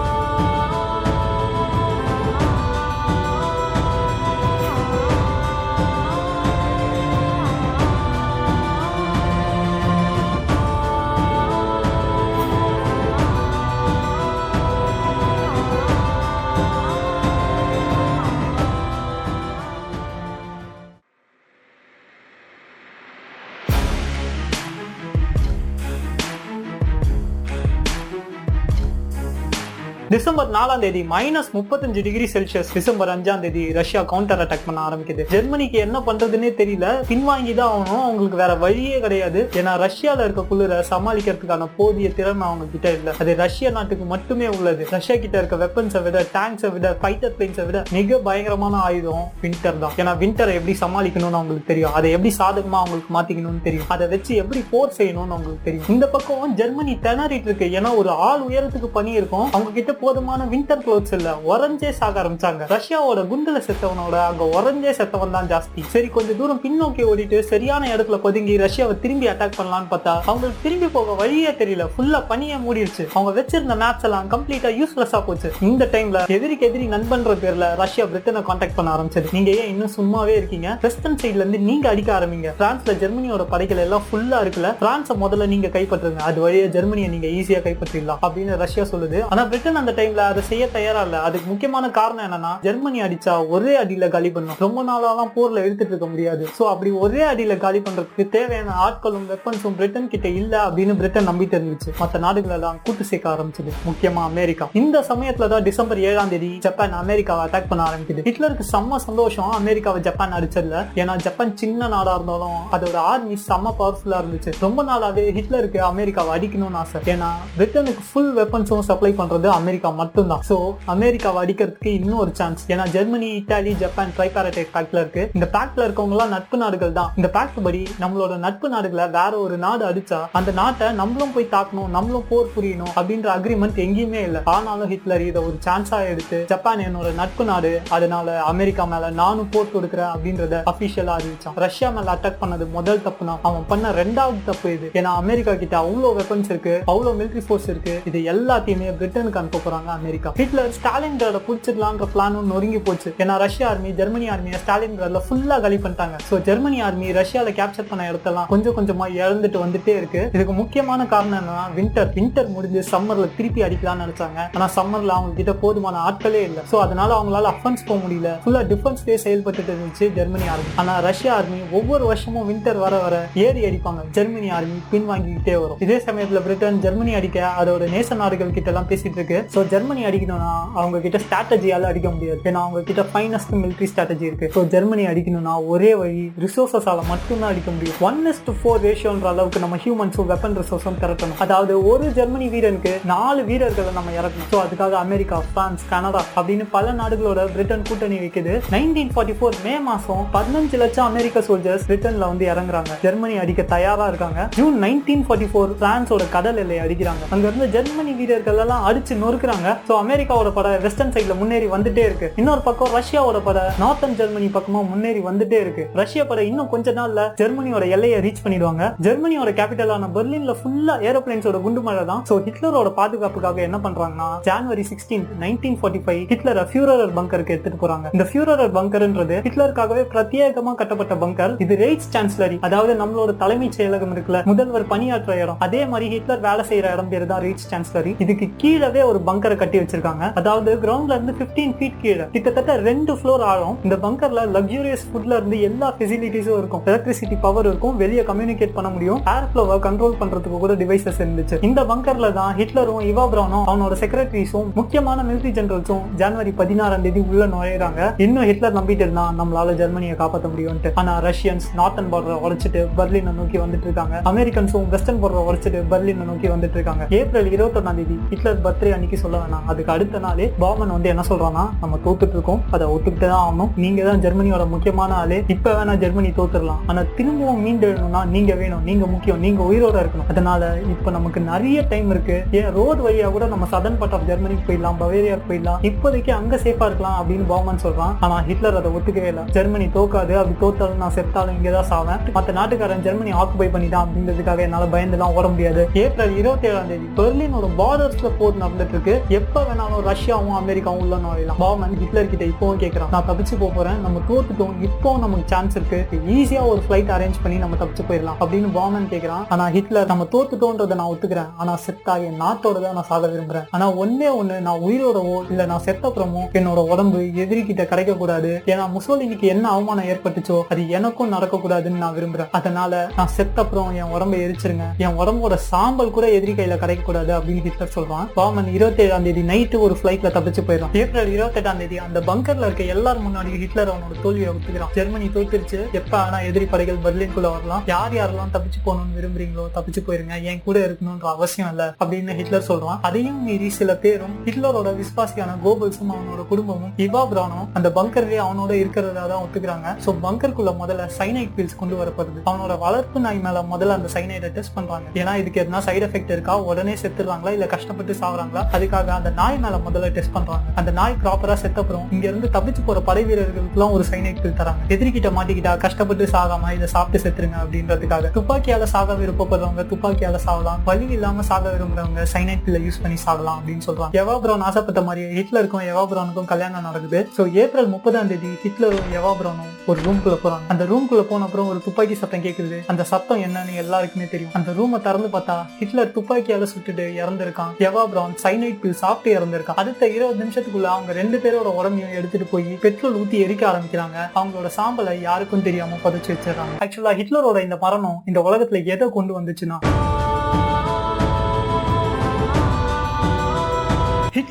டிசம்பர் 30.16 30.50
நாலாம் 30.50 30.78
தேதி 30.78 31.00
மைனஸ் 31.10 31.48
முப்பத்தஞ்சு 31.54 32.02
டிகிரி 32.06 32.26
செல்சியஸ் 32.32 32.68
டிசம்பர் 32.74 33.10
அஞ்சாம் 33.14 33.40
தேதி 33.40 33.72
ரஷ்யா 33.72 34.02
கவுண்டர் 34.02 34.42
அட்டாக் 34.42 34.66
பண்ண 34.66 34.80
ஆரம்பிக்குது. 34.88 35.22
ஜெர்மனிக்கு 35.30 35.78
என்ன 35.78 35.98
பண்றதுன்னே 36.06 36.50
தெரியல. 36.60 36.86
பின்வாங்கி 37.08 37.54
தான் 37.54 37.72
ஆகணும். 37.72 38.04
அவங்களுக்கு 38.06 38.38
வேற 38.42 38.54
வழியே 38.54 39.00
கிடையாது. 39.00 39.40
ஏன்னா 39.52 39.72
ரஷ்யால 39.82 40.24
இருக்க 40.26 40.42
குளிர 40.42 40.84
சமாளிக்கிறதுக்கான 40.90 41.66
போதிய 41.76 42.10
திறமை 42.12 42.46
அவங்க 42.46 42.64
கிட்ட 42.72 42.92
இல்ல. 42.92 43.14
அது 43.18 43.36
ரஷ்யா 43.36 43.70
நாட்டுக்கு 43.70 44.04
மட்டுமே 44.04 44.48
உள்ளது. 44.48 44.86
ரஷ்யா 44.90 45.16
கிட்ட 45.16 45.42
இருக்க 45.42 45.56
வெப்பன்ஸை 45.64 46.02
விட 46.02 46.24
டேங்க்ஸை 46.36 46.70
விட 46.72 46.96
ஃபைட்டர் 47.02 47.34
பிளேன்ஸை 47.38 47.66
விட 47.66 47.82
மிக 47.90 48.18
பயங்கரமான 48.18 48.76
ஆயுதம் 48.76 49.26
வின்டர் 49.42 49.78
தான். 49.84 49.94
ஏன்னா 49.96 50.14
வின்டரை 50.22 50.56
எப்படி 50.60 50.76
சமாளிக்கணும்னு 50.84 51.40
அவங்களுக்கு 51.40 51.70
தெரியும். 51.72 51.92
அதை 51.92 52.10
எப்படி 52.16 52.34
சாதகமா 52.38 52.80
அவங்களுக்கு 52.84 53.12
மாத்திக்கணும்னு 53.18 53.66
தெரியும். 53.68 53.92
அதை 53.96 54.08
வச்சு 54.14 54.34
எப்படி 54.44 54.64
போர் 54.70 54.96
செய்யணும்னு 54.98 55.34
அவங்களுக்கு 55.36 55.66
தெரியும். 55.68 55.86
இந்த 55.88 56.08
பக்கம் 56.16 56.56
ஜெர்மனி 56.62 56.96
திணறிட்டு 57.08 57.48
இருக்கு. 57.50 57.70
ஏன்னா 57.78 57.94
ஒரு 57.96 58.10
ஆள் 58.30 58.42
உயரத்துக்கு 58.48 58.90
பணி 58.98 59.12
இருக்கும் 59.20 59.48
அவங்க 59.52 59.70
கிட்ட 59.70 60.04
போதுமான 60.06 60.48
வின்டர் 60.54 60.82
க்ளோத்ஸ் 60.84 61.14
இல்ல 61.18 61.28
உறைஞ்சே 61.52 61.90
சாக 62.00 62.14
ஆரம்பிச்சாங்க. 62.22 62.62
ரஷ்யாவோட 62.74 63.20
குண்டுல 63.32 63.60
செத்தவனோட 63.68 64.16
அங்க 64.30 64.44
உறைஞ்சே 64.58 64.92
செத்தவன் 64.98 65.34
தான் 65.36 65.48
ஜாஸ்தி. 65.52 65.82
சரி 65.94 66.08
கொஞ்சம் 66.16 66.38
தூரம் 66.40 66.60
பின்னோக்கி 66.64 67.02
ஓடிட்டு 67.10 67.38
சரியான 67.52 67.88
இடத்துல 67.94 68.18
பொதுங்கி 68.26 68.54
ரஷ்யாவை 68.64 68.94
திரும்பி 69.04 69.26
அட்டாக் 69.32 69.58
பண்ணலாம்னு 69.58 69.90
பார்த்தா 69.92 70.14
அவங்களுக்கு 70.30 70.64
திரும்பி 70.66 70.88
போக 70.96 71.14
வழியே 71.22 71.52
தெரியல. 71.60 71.84
ஃபுல்லா 71.94 72.20
பனியே 72.30 72.58
மூடிடுச்சு 72.66 73.04
அவங்க 73.14 73.32
வச்சிருந்த 73.38 73.76
மேப்ஸ் 73.82 74.06
எல்லாம் 74.08 74.30
கம்ப்ளீட்டா 74.34 74.70
யூஸ்லெஸ்ஸா 74.80 75.20
போச்சு. 75.28 75.50
இந்த 75.70 75.88
டைம்ல 75.94 76.24
எதிரிக்கு 76.36 76.66
எதிரி 76.70 76.86
நண்பன்ற 76.94 77.34
பேர்ல 77.44 77.68
ரஷ்யா 77.82 78.06
பிரிட்டனை 78.12 78.42
காண்டாக்ட் 78.50 78.76
பண்ண 78.78 78.94
ஆரம்பிச்சது. 78.96 79.32
நீங்க 79.36 79.50
ஏன் 79.60 79.70
இன்னும் 79.72 79.94
சும்மாவே 79.98 80.34
இருக்கீங்க? 80.40 80.68
வெஸ்டர்ன் 80.84 81.18
சைட்ல 81.22 81.42
இருந்து 81.44 81.60
நீங்க 81.70 81.86
அடிக்க 81.94 82.12
ஆரம்பிங்க. 82.18 82.52
பிரான்ஸ்ல 82.60 82.94
ஜெர்மனியோட 83.02 83.46
படைகள் 83.54 83.82
எல்லாம் 83.86 84.06
ஃபுல்லா 84.08 84.40
இருக்குல்ல 84.44 84.70
பிரான்ஸை 84.82 85.16
முதல்ல 85.24 85.50
நீங்க 85.54 85.70
கைப்பற்றுங்க. 85.76 86.22
அது 86.30 86.38
வழியா 86.46 86.66
ஜெர்மனியை 86.78 87.10
நீங்க 87.14 87.28
ஈஸியா 87.38 87.60
கைப்பற்றிடலாம் 87.66 88.22
அப்படின்னு 88.28 88.60
ரஷ்யா 88.64 88.86
சொல்லுது. 88.92 89.20
ஆனா 89.32 89.44
பிரிட்டன் 89.50 89.80
அந்த 89.82 89.92
டைம்ல 89.98 90.22
அதை 90.30 90.42
செய்ய 90.42 90.64
தயாரா 90.76 91.02
இல்ல? 91.02 91.16
அதுக்கு 91.20 91.46
முக்கியமான 91.48 91.90
காரணம் 91.90 92.26
என்னன்னா 92.26 92.52
ஜெர்மனி 92.62 93.00
அடிச்சா 93.02 93.34
ஒரே 93.48 93.72
அடியில 93.82 94.08
காலி 94.08 94.30
பண்ணும். 94.30 94.60
ரொம்ப 94.64 94.84
நாளாலாம் 94.90 95.32
போர்ல 95.36 95.64
இழுத்துட்டு 95.66 95.92
இருக்க 95.94 96.06
முடியாது. 96.06 96.44
சோ 96.58 96.62
அப்படி 96.72 96.90
ஒரே 97.04 97.22
அடியில 97.32 97.56
காலி 97.56 97.78
பண்றதுக்கு 97.78 98.28
தேவையான 98.28 98.74
ஆட்களும் 98.86 99.26
வெப்பன்ஸும் 99.32 99.76
பிரிட்டன் 99.76 100.08
கிட்ட 100.08 100.28
இல்ல 100.28 100.54
அப்படின்னு 100.66 100.96
பிரிட்டன் 100.96 101.28
நம்பிட்டு 101.28 101.56
இருந்துச்சு. 101.58 101.90
மற்ற 101.98 102.18
நாடுகள் 102.18 102.56
எல்லாம் 102.58 102.80
கூட்டு 102.84 103.04
சேர்க்க 103.04 103.34
ஆரம்பிச்சது. 103.34 103.72
முக்கியமா 103.88 104.22
அமெரிக்கா. 104.30 104.68
இந்த 104.72 105.04
சமயத்துல 105.08 105.48
தான் 105.48 105.62
டிசம்பர் 105.62 106.00
ஏழாம் 106.00 106.28
தேதி 106.28 106.50
ஜப்பான் 106.66 106.92
அமெரிக்காவை 107.02 107.42
அட்டாக் 107.46 107.68
பண்ண 107.68 107.84
ஆரம்பிக்குது. 107.88 108.24
ஹிட்லருக்கு 108.28 108.66
செம்ம 108.72 109.00
சந்தோஷம் 109.08 109.50
அமெரிக்காவை 109.50 110.00
ஜப்பான் 110.00 110.36
அடிச்சதுல. 110.38 110.84
ஏன்னா 110.94 111.16
ஜப்பான் 111.26 111.56
சின்ன 111.56 111.88
நாடா 111.94 112.14
இருந்தாலும் 112.14 112.58
அதோட 112.72 112.96
ஆர்மி 113.12 113.38
செம்ம 113.48 113.74
பவர்ஃபுல்லா 113.80 114.20
இருந்துச்சு. 114.22 114.52
ரொம்ப 114.60 114.82
நாளாவே 114.84 115.24
ஹிட்லருக்கு 115.38 115.80
அமெரிக்காவை 115.90 116.30
அடிக்கணும்னு 116.36 116.80
ஆசை. 116.82 117.00
ஏன்னா 117.14 117.30
பிரிட்டனுக்கு 117.58 118.04
ஃபுல் 118.10 118.32
வெப்பன்ஸும் 118.38 118.86
சப்ளை 118.90 119.12
பண்றது 119.18 119.48
அமெரிக்கா 119.58 119.85
மட்டும்தான். 120.00 120.42
சோ 120.50 120.56
அமெரிக்காவை 120.94 121.38
அடிக்கிறதுக்கு 121.44 121.90
இன்னும் 122.00 122.22
ஒரு 122.24 122.32
சான்ஸ் 122.40 122.64
ஏன்னா 122.72 122.84
ஜெர்மனி 122.96 123.28
இட்டாலி 123.40 123.72
ஜப்பான் 123.82 124.12
ட்ரைபாரடைட் 124.18 124.72
பேக்ட்ல 124.74 125.02
இருக்கு. 125.04 125.22
இந்த 125.36 125.48
பேக்ட்ல 125.56 125.86
இருக்கவங்க 125.86 126.16
எல்லாம் 126.16 126.34
நட்பு 126.36 126.56
நாடுகள் 126.62 126.96
தான். 126.98 127.10
இந்த 127.18 127.30
பேக்ட் 127.36 127.60
படி 127.66 127.82
நம்மளோட 128.02 128.36
நட்பு 128.46 128.68
நாடுகளை 128.74 129.06
வேற 129.18 129.32
ஒரு 129.46 129.56
நாடு 129.66 129.84
அடிச்சா 129.90 130.20
அந்த 130.40 130.50
நாட்டை 130.60 130.88
நம்மளும் 131.00 131.34
போய் 131.36 131.52
தாக்கணும் 131.54 131.92
நம்மளும் 131.96 132.26
போர் 132.30 132.52
புரியணும் 132.56 132.92
அப்படின்ற 132.98 133.28
அக்ரிமெண்ட் 133.36 133.82
எங்கேயுமே 133.86 134.22
இல்ல. 134.28 134.42
ஆனாலும் 134.56 134.90
ஹிட்லர் 134.94 135.26
இதை 135.28 135.42
ஒரு 135.48 135.56
சான்ஸா 135.66 136.00
எடுத்து 136.12 136.38
ஜப்பான் 136.52 136.84
என்னோட 136.88 137.08
நட்பு 137.20 137.44
நாடு 137.50 137.72
அதனால 137.96 138.36
அமெரிக்கா 138.52 138.84
மேல 138.92 139.10
நானும் 139.22 139.50
போர் 139.54 139.74
கொடுக்குறேன் 139.74 140.12
அப்படின்றத 140.14 140.62
அபிஷியலா 140.72 141.14
அறிவிச்சான். 141.18 141.56
ரஷ்யா 141.66 141.90
மேல 141.96 142.14
அட்டாக் 142.14 142.40
பண்ணது 142.42 142.64
முதல் 142.76 143.04
தப்பு 143.06 143.26
தான் 143.30 143.42
அவன் 143.48 143.66
பண்ண 143.70 143.92
ரெண்டாவது 144.00 144.40
தப்பு 144.50 144.72
இது 144.76 144.90
ஏன்னா 144.98 145.12
அமெரிக்கா 145.22 145.54
கிட்ட 145.62 145.76
அவ்வளவு 145.82 146.16
வெப்பன்ஸ் 146.20 146.50
இருக்கு 146.52 146.74
அவ்வளவு 146.92 147.16
மிலிட்ரி 147.18 147.42
ஃபோர்ஸ் 147.46 147.68
இருக்கு. 147.72 147.94
இது 148.10 148.18
எல்லாத்தையுமே 148.32 148.88
பிரிட்டனுக்கு 149.00 149.40
அனுப்ப 149.40 149.60
போறாங்க 149.76 149.92
அமெரிக்கா. 150.00 150.30
ஹிட்லர் 150.40 150.72
ஸ்டாலின் 150.76 151.16
கிராட 151.20 151.38
பிடிச்சிடலான்ற 151.46 152.04
பிளானும் 152.14 152.48
நொறுங்கி 152.52 152.80
போச்சு. 152.86 153.08
ஏன்னா 153.22 153.34
ரஷ்யா 153.44 153.66
ஆர்மி 153.70 153.90
ஜெர்மனி 153.98 154.26
ஆர்மியை 154.34 154.58
ஸ்டாலின் 154.62 154.96
கிராட்ல 154.98 155.20
ஃபுல்லா 155.26 155.56
கலி 155.64 155.78
பண்ணிட்டாங்க. 155.84 156.16
சோ 156.28 156.34
ஜெர்மனி 156.48 156.78
ஆர்மி 156.86 157.06
ரஷ்யால 157.18 157.52
கேப்சர் 157.58 157.88
பண்ண 157.90 158.08
இடத்தெல்லாம் 158.10 158.48
கொஞ்சம் 158.52 158.76
கொஞ்சமா 158.78 159.06
இழந்துட்டு 159.22 159.58
வந்துட்டே 159.64 159.94
இருக்கு. 160.00 160.22
இதுக்கு 160.36 160.54
முக்கியமான 160.60 161.06
காரணம் 161.12 161.38
என்னன்னா 161.40 161.66
வின்டர் 161.78 162.10
வின்டர் 162.18 162.50
முடிஞ்சு 162.56 162.82
சம்மர்ல 162.92 163.26
திருப்பி 163.38 163.62
அடிக்கலாம்னு 163.68 164.04
நினைச்சாங்க. 164.04 164.40
ஆனா 164.56 164.68
சம்மர்ல 164.78 165.16
அவங்க 165.18 165.34
கிட்ட 165.40 165.54
போதுமான 165.64 166.02
ஆட்களே 166.08 166.42
இல்ல. 166.50 166.62
சோ 166.72 166.78
அதனால 166.86 167.10
அவங்களால 167.18 167.52
அஃபென்ஸ் 167.54 167.86
போக 167.90 167.98
முடியல. 168.04 168.32
ஃபுல்லா 168.44 168.62
டிஃபென்ஸ்லேயே 168.72 169.18
செயல்பட்டு 169.26 169.70
இருந்துச்சு 169.72 170.06
ஜெர்மனி 170.20 170.48
ஆர்மி 170.54 170.72
ஆனா 170.82 170.94
ரஷ்யா 171.08 171.32
ஆர்மி 171.40 171.60
ஒவ்வொரு 171.80 172.04
வருஷமும் 172.12 172.48
வின்டர் 172.52 172.82
வர 172.84 172.94
வர 173.06 173.14
ஏறி 173.46 173.62
அடிப்பாங்க. 173.68 174.02
ஜெர்மனி 174.18 174.48
ஆர்மி 174.58 174.78
பின் 174.92 175.08
வாங்கிக்கிட்டே 175.10 175.56
வரும். 175.62 175.80
இதே 175.86 175.98
சமயத்துல 176.08 176.40
பிரிட்டன் 176.46 176.80
ஜெர்மனி 176.86 177.12
அடிக்க 177.20 177.34
அதோட 177.60 177.84
நேச 177.94 178.14
நாடுகள் 178.22 178.54
கிட்ட 178.56 178.70
எல்லாம் 178.72 178.88
பேசிட்டு 178.90 179.18
இருக்கு. 179.20 179.38
ஸோ 179.56 179.62
ஜெர்மனி 179.72 180.02
அடிக்கணும்னா 180.08 180.50
அவங்க 180.78 180.96
கிட்ட 181.04 181.18
ஸ்ட்ராட்டஜியால் 181.24 181.86
அடிக்க 181.90 182.08
முடியாது. 182.14 182.40
ஏன்னா 182.48 182.62
அவங்க 182.64 182.80
கிட்ட 182.88 183.02
ஃபைனஸ்ட் 183.12 183.52
மிலிட்டரி 183.60 183.86
ஸ்ட்ராட்டஜி 183.92 184.24
இருக்கு. 184.28 184.46
ஸோ 184.56 184.62
ஜெர்மனி 184.74 185.04
அடிக்கணும்னா 185.12 185.54
ஒரே 185.74 185.90
வழி 186.00 186.24
ரிசோர்ஸஸால் 186.44 187.00
மட்டும்தான் 187.12 187.50
அடிக்க 187.52 187.70
முடியும். 187.76 187.96
ஒன் 188.08 188.18
இஸ் 188.30 188.42
டு 188.48 188.54
ஃபோர் 188.58 188.80
ரேஷியோன்ற 188.86 189.28
அளவுக்கு 189.32 189.62
நம்ம 189.64 189.76
ஹியூமன்ஸும் 189.84 190.28
வெப்பன் 190.32 190.56
ரிசோர்ஸும் 190.60 190.98
திரட்டணும். 191.02 191.38
அதாவது 191.44 191.72
ஒரு 191.92 192.08
ஜெர்மனி 192.18 192.48
வீரனுக்கு 192.54 192.92
நாலு 193.12 193.44
வீரர்களை 193.50 193.94
நம்ம 193.98 194.12
இறக்கணும். 194.18 194.50
ஸோ 194.52 194.58
அதுக்காக 194.64 194.96
அமெரிக்கா 195.04 195.38
பிரான்ஸ் 195.54 195.86
கனடா 195.92 196.22
அப்படின்னு 196.36 196.66
பல 196.76 196.92
நாடுகளோட 197.00 197.46
பிரிட்டன் 197.54 197.86
கூட்டணி 197.88 198.18
வைக்குது. 198.24 198.54
நைன்டீன் 198.76 199.14
ஃபார்ட்டி 199.14 199.36
ஃபோர் 199.40 199.58
மே 199.66 199.74
மாசம் 199.88 200.22
பதினஞ்சு 200.36 200.78
லட்சம் 200.84 201.08
அமெரிக்க 201.10 201.44
சோல்ஜர்ஸ் 201.48 201.88
பிரிட்டன்ல 201.90 202.30
வந்து 202.32 202.46
இறங்குறாங்க. 202.52 202.92
ஜெர்மனி 203.06 203.36
அடிக்க 203.46 203.66
தயாரா 203.74 204.08
இருக்காங்க. 204.12 204.48
ஜூன் 204.58 204.78
நைன்டீன் 204.86 205.26
ஃபார்ட்டி 205.28 205.50
ஃபோர் 205.54 205.74
பிரான்ஸோட 205.82 206.28
கடல் 206.36 206.62
எல்லையை 206.64 206.84
அடிக்கிறாங்க. 206.86 207.24
அங்கேருந்து 207.34 207.70
ஜெர்மனி 207.78 208.14
வீரர்கள் 208.22 208.62
எல்லாம் 208.66 208.86
அடிச்சு 208.90 209.14
இருக்கிறாங்க 209.46 209.72
ஸோ 209.88 209.94
அமெரிக்காவோட 210.04 210.50
பட 210.56 210.68
வெஸ்டர்ன் 210.84 211.12
சைட்ல 211.14 211.34
முன்னேறி 211.40 211.66
வந்துட்டே 211.74 212.02
இருக்கு. 212.08 212.28
இன்னொரு 212.40 212.62
பக்கம் 212.68 212.92
ரஷ்யாவோட 212.98 213.38
பட 213.48 213.58
நார்த்தன் 213.82 214.16
ஜெர்மனி 214.20 214.48
பக்கமா 214.56 214.80
முன்னேறி 214.92 215.20
வந்துட்டே 215.28 215.58
இருக்கு. 215.64 215.82
ரஷ்ய 216.00 216.22
பட 216.30 216.40
இன்னும் 216.50 216.70
கொஞ்ச 216.74 216.92
நாள்ல 216.98 217.20
ஜெர்மனியோட 217.40 217.84
எல்லையை 217.96 218.18
ரீச் 218.26 218.42
பண்ணிடுவாங்க. 218.44 218.82
ஜெர்மனியோட 219.06 219.50
கேபிட்டலான 219.58 220.08
பெர்லின்ல 220.16 220.54
ஃபுல்லா 220.60 220.94
ஏரோபிளைன்ஸோட 221.08 221.60
குண்டு 221.66 221.82
மழை 221.88 222.04
தான். 222.10 222.22
சோ 222.30 222.36
ஹிட்லரோட 222.46 222.90
பாதுகாப்புக்காக 222.98 223.62
என்ன 223.68 223.80
பண்றாங்கன்னா 223.86 224.28
January 224.48 224.86
sixteen 224.90 225.26
nineteen 225.44 225.78
forty 225.82 226.02
five 226.06 226.22
Hitler 226.32 226.62
Fuhrer 226.72 227.14
பங்கருக்கு 227.20 227.54
எடுத்துட்டு 227.56 227.80
போறாங்க. 227.84 228.06
இந்த 228.16 228.26
ஃபியூரர் 228.32 228.74
பங்கர்ன்றது 228.78 229.38
ஹிட்லருக்காகவே 229.46 230.04
பிரத்யேகமா 230.14 230.74
கட்டப்பட்ட 230.82 231.16
பங்கர் 231.24 231.54
இது 231.66 231.76
ரெய்ட்ஸ் 231.84 232.10
சான்சலரி 232.16 232.58
அதாவது 232.68 232.94
நம்மளோட 233.02 233.30
தலைமைச் 233.44 233.78
செயலகம் 233.78 234.14
இருக்குல்ல 234.16 234.42
முதல்வர் 234.50 234.90
பணியாற்ற 234.94 235.32
இடம். 235.44 235.60
அதே 235.68 235.82
மாதிரி 235.94 236.06
ஹிட்லர் 236.16 236.44
வேலை 236.48 236.64
செய்யற 236.72 236.92
இடம் 236.96 237.10
பேர் 237.14 237.30
தான் 237.32 237.42
ரெய்ட்ஸ் 237.46 237.70
சான்சலரி 237.72 238.14
இதுக்கு 238.26 238.48
கீழவே 238.62 239.02
ஒரு 239.10 239.18
பங்கரை 239.28 239.34
பங்கரை 239.36 239.56
கட்டி 239.60 239.78
வச்சிருக்காங்க. 239.78 240.24
அதாவது 240.40 240.70
கிரவுண்ட்ல 240.82 241.16
இருந்து 241.18 241.32
15 241.40 241.72
ஃபீட் 241.78 241.96
கீழே. 242.02 242.24
கிட்டத்தட்ட 242.34 242.72
ரெண்டு 242.88 243.12
ஃப்ளோர் 243.18 243.42
ஆழம். 243.52 243.76
இந்த 243.86 243.96
பங்கர்ல 244.04 244.42
லக்ஸூரியஸ் 244.56 245.04
ஃபுட்ல 245.08 245.32
இருந்து 245.38 245.56
எல்லா 245.68 245.88
ஃபெசிலிட்டிஸும் 245.96 246.58
இருக்கும். 246.60 246.82
எலக்ட்ரிசிட்டி 246.90 247.36
பவர் 247.46 247.66
இருக்கும். 247.70 247.96
வெளியே 248.02 248.22
கம்யூனிகேட் 248.30 248.74
பண்ண 248.76 248.88
முடியும். 248.94 249.20
ஏர் 249.32 249.48
ஃப்ளோவை 249.50 249.76
கண்ட்ரோல் 249.86 250.16
பண்றதுக்கு 250.20 250.60
கூட 250.64 250.74
டிவைசஸ் 250.82 251.20
இருந்துச்சு. 251.24 251.56
இந்த 251.68 251.82
பங்கர்ல 251.90 252.30
தான் 252.38 252.52
ஹிட்லரும் 252.60 253.02
இவா 253.10 253.24
பிரவுனும் 253.32 253.66
அவனோட 253.70 253.96
செக்ரட்டரிஸும் 254.02 254.70
முக்கியமான 254.78 255.24
மிலிட்ரி 255.28 255.52
ஜெனரல்ஸும் 255.58 256.04
ஜனவரி 256.22 256.54
பதினாறாம் 256.60 257.04
தேதி 257.06 257.22
உள்ள 257.30 257.46
நுழையிறாங்க. 257.54 258.00
இன்னும் 258.26 258.48
ஹிட்லர் 258.50 258.76
நம்பிட்டு 258.78 259.04
இருந்தா 259.06 259.26
நம்மளால 259.40 259.76
ஜெர்மனியை 259.82 260.16
காப்பாற்ற 260.22 260.50
முடியும்ட்டு 260.54 260.92
ஆனா 261.02 261.14
ரஷ்யன்ஸ் 261.28 261.68
நார்த்தன் 261.80 262.10
பார்டரை 262.14 262.38
உடைச்சிட்டு 262.46 262.82
பர்லினை 263.00 263.34
நோக்கி 263.40 263.58
வந்துட்டு 263.64 263.88
இருக்காங்க. 263.90 264.16
அமெரிக்கன்ஸும் 264.32 264.88
வெஸ்டர்ன் 264.94 265.20
பார்டரை 265.22 265.44
உடைச்சிட்டு 265.50 265.82
பர்லினை 265.94 266.26
நோக்கி 266.30 266.48
வந்துட்டு 266.54 266.78
இருக்காங்க. 266.78 267.04
ஏப்ரல் 267.20 267.50
இருபத்தொன்னாம் 267.56 268.00
தேதி 268.00 268.18
ஹிட்லர் 268.32 268.62
பர்த்டே 268.66 268.92
அன்னைக்கு 268.96 269.18
சொல்ல 269.26 269.42
வேணாம். 269.44 269.64
அதுக்கு 269.66 269.92
அடுத்த 269.92 270.18
நாளே 270.18 270.52
பாமன் 270.60 270.92
வந்து 270.96 271.08
என்ன 271.08 271.22
சொல்றான்னா 271.28 271.64
நம்ம 271.80 271.98
தோத்துட்டு 272.04 272.34
இருக்கோம் 272.36 272.62
அதை 272.70 272.86
ஒத்துக்கிட்டு 272.86 273.28
தான் 273.28 273.44
ஆகணும். 273.46 273.70
நீங்க 273.76 274.00
தான் 274.08 274.20
ஜெர்மனியோட 274.20 274.68
முக்கியமான 274.68 275.14
ஆளு. 275.14 275.42
இப்ப 275.46 275.72
வேணா 275.76 275.94
ஜெர்மனி 275.96 276.28
தோத்துடலாம். 276.28 276.82
ஆனா 276.86 277.02
திரும்பவும் 277.16 277.62
மீண்டெழணும்னா 277.66 278.24
நீங்க 278.24 278.54
வேணும். 278.54 278.84
நீங்க 278.84 279.06
முக்கியம். 279.06 279.40
நீங்க 279.40 279.62
உயிரோட 279.70 279.96
இருக்கணும். 280.02 280.30
அதனால 280.30 280.78
இப்ப 280.94 281.10
நமக்கு 281.10 281.40
நிறைய 281.40 281.84
டைம் 281.88 282.10
இருக்கு. 282.10 282.44
ஏன் 282.50 282.70
ரோடு 282.74 283.00
வழியா 283.08 283.30
கூட 283.30 283.46
நம்ம 283.46 283.64
சதன் 283.64 283.98
பார்ட் 283.98 284.12
ஆஃப் 284.12 284.26
ஜெர்மனிக்கு 284.26 284.66
போயிடலாம் 284.68 285.00
பவேரியா 285.02 285.38
போயிடலாம். 285.48 285.80
இப்போதைக்கு 285.90 286.30
அங்க 286.30 286.56
சேஃபா 286.56 286.86
இருக்கலாம் 286.86 287.18
அப்படின்னு 287.22 287.46
பாமன் 287.52 287.84
சொல்றான். 287.86 288.14
ஆனா 288.20 288.42
ஹிட்லர் 288.42 288.76
அதை 288.76 288.90
ஒத்துக்கவே 288.90 289.30
இல்லை. 289.32 289.44
ஜெர்மனி 289.50 289.86
தோக்காது. 289.86 290.34
அப்படி 290.42 290.56
தோத்தாலும் 290.60 291.02
நான் 291.02 291.14
செத்தாலும் 291.14 291.54
இங்கதான் 291.56 291.90
சாவேன். 291.90 292.22
மத்த 292.34 292.52
நாட்டுக்காரன் 292.52 293.02
ஜெர்மனி 293.02 293.32
ஆக்குபை 293.32 293.66
பண்ணிட்டான் 293.74 294.04
அப்படிங்கிறதுக்காக 294.04 294.58
என்னால 294.58 294.84
பயந்துலாம் 294.84 295.34
ஓட 295.34 295.48
முடியாது. 295.48 295.88
ஏப்ரல் 295.94 296.36
இருபத்தி 296.36 296.68
ஏழாம் 296.68 296.88
தேதி 296.88 297.08
பெர்லினோட 297.16 297.68
பார்டர்ஸ்ல 297.78 298.30
போர் 298.38 298.60
நடந்துட்டு 298.60 298.88
இருக்கு. 298.88 299.15
எப்ப 299.38 299.62
வேணாலும் 299.68 300.02
ரஷ்யாவும் 300.10 300.56
அமெரிக்காவும் 300.60 301.02
உள்ள 301.04 301.16
நுழையலாம். 301.24 301.60
பாமன் 301.64 301.94
ஹிட்லர் 302.02 302.30
கிட்ட 302.30 302.44
இப்பவும் 302.52 302.80
கேட்கறான் 302.82 303.12
நான் 303.14 303.26
தப்பிச்சு 303.28 303.54
போக 303.58 303.70
போறேன். 303.76 304.00
நம்ம 304.06 304.20
தோத்துட்டோம். 304.30 304.74
இப்போ 304.88 305.16
நமக்கு 305.24 305.46
சான்ஸ் 305.52 305.76
இருக்கு. 305.78 306.18
ஈஸியா 306.36 306.62
ஒரு 306.72 306.82
ஃபிளைட் 306.86 307.12
அரேஞ்ச் 307.16 307.40
பண்ணி 307.42 307.58
நம்ம 307.64 307.76
தப்பிச்சு 307.82 308.04
போயிடலாம் 308.08 308.38
அப்படின்னு 308.40 308.70
பாமன் 308.78 309.08
கேட்கறான் 309.12 309.44
ஆனா 309.48 309.64
ஹிட்லர் 309.76 310.10
நம்ம 310.12 310.26
தோத்துட்டோன்றத 310.34 310.94
நான் 311.00 311.10
ஒத்துக்கிறேன். 311.12 311.50
ஆனா 311.56 311.78
செத்தாக 311.86 312.26
என் 312.28 312.40
நாட்டோட 312.44 312.80
தான் 312.84 312.96
நான் 312.98 313.08
சாக 313.10 313.26
விரும்புறேன். 313.26 313.66
ஆனா 313.70 313.88
ஒன்னே 314.02 314.30
ஒண்ணு 314.40 314.58
நான் 314.68 314.82
உயிரோடவோ 314.88 315.36
இல்ல 315.50 315.66
நான் 315.72 315.84
செத்தப்புறமோ 315.86 316.42
என்னோட 316.58 316.80
உடம்பு 316.92 317.20
எதிரி 317.34 317.64
கிட்ட 317.64 317.84
கிடைக்க 317.92 318.12
கூடாது 318.12 318.50
ஏன்னா 318.66 318.84
முசோலினிக்கு 318.96 319.46
என்ன 319.54 319.68
அவமானம் 319.68 320.08
ஏற்பட்டுச்சோ 320.12 320.58
அது 320.68 320.88
எனக்கும் 320.88 321.32
நடக்க 321.36 321.56
கூடாதுன்னு 321.56 322.02
நான் 322.04 322.16
விரும்புறேன். 322.18 322.50
அதனால 322.50 323.10
நான் 323.16 323.34
செத்தப்புறம் 323.38 323.94
என் 324.00 324.12
உடம்பை 324.16 324.40
எரிச்சிருங்க. 324.46 324.86
என் 325.04 325.18
உடம்போட 325.22 325.54
சாம்பல் 325.70 326.14
கூட 326.16 326.26
எதிரி 326.38 326.52
கையில 326.52 326.76
கிடைக்க 326.82 327.02
கூடாது 327.04 327.32
அப்படின்னு 327.38 327.64
ஹிட்லர் 327.68 327.94
சொல்றான். 327.96 328.26
பாமன் 328.36 328.72
இருபத்தி 328.76 329.04
ஏழாம் 329.06 329.26
தேதி 329.26 329.42
நைட்டு 329.52 329.76
ஒரு 329.86 329.94
ஃபிளைட்ல 329.98 330.28
தப்பிச்சு 330.36 330.62
போயிடும் 330.68 330.92
ஏப்ரல் 331.00 331.30
இருபத்தி 331.34 331.60
எட்டாம் 331.60 331.80
தேதி 331.82 331.96
அந்த 332.06 332.18
பங்கர்ல 332.28 332.68
இருக்க 332.68 332.84
எல்லாரும் 332.94 333.26
முன்னாடி 333.26 333.50
ஹிட்லர் 333.62 333.90
அவனோட 333.92 334.14
தோல்வியை 334.22 334.48
ஒத்துக்கிறான். 334.52 334.92
ஜெர்மனி 334.98 335.28
தோத்துருச்சு. 335.36 335.78
எப்ப 336.00 336.12
ஆனா 336.24 336.38
எதிரி 336.48 336.66
படைகள் 336.72 337.02
பர்லின்குள்ள 337.06 337.48
வரலாம். 337.54 337.82
யார் 337.92 338.14
யாரெல்லாம் 338.18 338.52
தப்பிச்சு 338.54 338.80
போகணும்னு 338.86 339.16
விரும்புறீங்களோ 339.18 339.66
தப்பிச்சு 339.76 340.02
போயிருங்க. 340.06 340.36
என் 340.50 340.62
கூட 340.64 340.78
இருக்கணும்ன்ற 340.86 341.28
அவசியம் 341.34 341.70
இல்ல 341.70 341.84
அப்படின்னு 342.04 342.36
ஹிட்லர் 342.40 342.66
சொல்றான். 342.70 343.00
அதையும் 343.08 343.40
மீறி 343.44 343.70
சில 343.78 343.96
பேரும் 344.04 344.34
ஹிட்லரோட 344.46 344.92
விஸ்வாசியான 345.00 345.54
கோபல்ஸும் 345.64 346.12
அவனோட 346.16 346.44
குடும்பமும் 346.52 346.92
இவா 347.06 347.22
பிரானும் 347.32 347.68
அந்த 347.74 347.88
பங்கர்லயே 347.98 348.40
அவனோட 348.46 348.72
இருக்கிறதா 348.82 349.26
தான் 349.32 349.44
ஒத்துக்கிறாங்க. 349.46 349.96
சோ 350.06 350.16
பங்கருக்குள்ள 350.26 350.74
முதல்ல 350.82 351.08
சைனைட் 351.18 351.54
பில்ஸ் 351.56 351.76
கொண்டு 351.76 351.96
வரப்படுது. 352.02 352.40
அவனோட 352.44 352.78
வளர்ப்பு 352.78 353.20
நாய் 353.20 353.42
மேல 353.46 353.64
முதல்ல 353.72 353.96
அந்த 353.98 354.08
சைனைடை 354.14 354.50
டெஸ்ட் 354.58 354.74
பண்றாங்க. 354.74 355.06
ஏன்னா 355.14 355.34
இதுக்கு 355.42 355.60
எதனா 355.62 355.80
சைடு 355.88 356.04
எஃபெக்ட் 356.08 356.34
இருக்கா? 356.36 356.56
உடனே 356.70 356.94
செத்துறாங்களா 357.02 357.52
இல்ல 357.56 357.66
கஷ்டப்பட்டு 357.74 358.12
சாவறாங்களா? 358.20 358.64
அதுக்கு 358.76 358.95
அதுக்காக 358.96 359.18
அந்த 359.20 359.30
நாய் 359.30 359.58
மேல 359.58 359.76
முதல்ல 359.76 360.12
டெஸ்ட் 360.12 360.32
பண்றாங்க. 360.32 360.62
அந்த 360.74 360.90
நாய் 360.90 361.16
ப்ராப்பரா 361.24 361.56
செத்தப்புறம் 361.62 362.04
இங்க 362.10 362.26
இருந்து 362.28 362.48
தப்பிச்சு 362.52 362.82
போற 362.86 363.00
படை 363.00 363.24
வீரர்களுக்கு 363.24 363.94
ஒரு 363.96 364.04
சைனைட் 364.10 364.42
தராங்க. 364.60 364.82
எதிரிகிட்ட 364.88 365.30
மாட்டிக்கிட்டா 365.38 365.76
கஷ்டப்பட்டு 365.76 366.24
சாகாம 366.24 366.72
இதை 366.74 366.86
சாப்பிட்டு 366.86 367.18
செத்துருங்க 367.24 367.56
அப்படின்றதுக்காக. 367.64 368.30
துப்பாக்கியால 368.36 368.82
சாக 368.82 369.14
விருப்பப்படுறவங்க 369.14 369.84
துப்பாக்கியால 369.92 370.38
சாகலாம். 370.46 370.80
வலி 370.84 371.06
இல்லாம 371.16 371.42
சாக 371.42 371.72
விரும்புறவங்க 371.74 372.22
சைனைட் 372.34 372.64
பில்ல 372.66 372.80
யூஸ் 372.86 373.00
பண்ணி 373.02 373.18
சாகலாம் 373.26 373.58
அப்படின்னு 373.60 373.84
சொல்றாங்க. 373.88 374.12
எவா 374.22 374.40
பிரவுன் 374.40 374.60
ஆசைப்பட்ட 374.60 375.00
மாதிரி 375.00 375.24
ஹிட்லருக்கும் 375.38 375.86
எவா 375.92 376.04
பிரவுனுக்கும் 376.12 376.50
கல்யாணம் 376.52 376.82
நடக்குது. 376.82 377.28
சோ 377.36 377.52
ஏப்ரல் 377.52 377.88
முப்பதாம் 377.94 378.28
தேதி 378.28 378.50
ஹிட்லரும் 378.64 379.12
எவா 379.20 379.32
பிரவுனும் 379.40 379.72
ஒரு 379.86 380.00
ரூம்குள்ள 380.06 380.36
போறாங்க. 380.44 380.66
அந்த 380.68 380.84
ரூம்குள்ள 380.84 381.22
போன 381.22 381.44
அப்புறம் 381.44 381.68
ஒரு 381.68 381.80
துப்பாக்கி 381.84 382.14
சத்தம் 382.14 382.44
கேக்குது. 382.46 382.78
அந்த 382.86 383.04
சத்தம் 383.04 383.42
என்னன்னு 383.42 383.74
எல்லாருக்குமே 383.74 384.26
தெரியும். 384.26 384.52
அந்த 384.52 384.70
ரூமை 384.78 385.00
திறந்து 385.02 385.28
பார்த்தா 385.38 385.56
ஹிட்லர் 385.80 386.12
துப்பாக்கியால 386.16 386.66
சுட்டுட்டு 386.72 387.04
இறந்திருக்கான். 387.22 387.72
எவா 387.78 388.02
பிரவுன் 388.12 388.34
சைனைட் 388.44 388.80
பில் 388.86 389.00
சாப்பிட்டு 389.04 389.30
இறந்திருக்கா 389.38 389.74
அடுத்த 389.82 390.08
இருபது 390.16 390.38
நிமிஷத்துக்குள்ள 390.42 390.88
அவங்க 390.94 391.12
ரெண்டு 391.20 391.36
பேரோட 391.44 391.68
உடம்பையும் 391.78 392.16
எடுத்துட்டு 392.18 392.46
போய் 392.50 392.68
பெட்ரோல் 392.84 393.16
ஊத்தி 393.20 393.38
எரிக்க 393.46 393.62
ஆரம்பிக்கிறாங்க. 393.70 394.18
அவங்களோட 394.38 394.68
சாம்பலை 394.76 395.14
யாருக்கும் 395.28 395.64
தெரியாம 395.68 395.98
புதைச்சு 396.04 396.30
வச்சிடறாங்க. 396.32 396.74
ஆக்சுவலா 396.84 397.14
ஹிட்லரோட 397.20 397.60
இந்த 397.66 397.76
மரணம் 397.84 398.22
இந்த 398.30 398.40
உலகத்துல 398.48 398.84
எதை 398.94 399.08
கொண்டு 399.18 399.32
வந்துச்சுன்னா 399.40 399.78